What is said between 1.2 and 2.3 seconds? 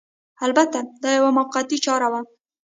موقتي چاره وه